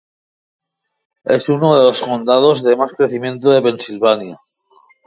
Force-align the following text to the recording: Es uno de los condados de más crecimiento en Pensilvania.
Es 1.35 1.47
uno 1.49 1.77
de 1.77 1.83
los 1.85 2.01
condados 2.01 2.63
de 2.63 2.75
más 2.75 2.93
crecimiento 2.95 3.55
en 3.55 3.61
Pensilvania. 3.65 4.35